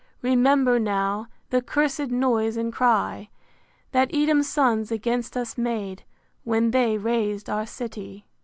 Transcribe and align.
remember 0.23 0.79
now 0.79 1.27
The 1.51 1.61
cursed 1.61 2.07
noise 2.09 2.57
and 2.57 2.73
cry, 2.73 3.29
That 3.91 4.09
Edom's 4.11 4.49
sons 4.49 4.91
against 4.91 5.37
us 5.37 5.59
made, 5.59 6.05
When 6.43 6.71
they 6.71 6.97
ras'd 6.97 7.51
our 7.51 7.67
city. 7.67 8.25